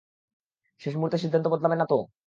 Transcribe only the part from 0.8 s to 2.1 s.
শেষ মুহূর্তে সিদ্ধান্ত বদলাবে না তো?